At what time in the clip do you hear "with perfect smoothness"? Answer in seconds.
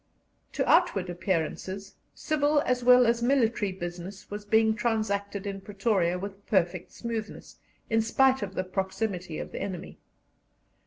6.17-7.57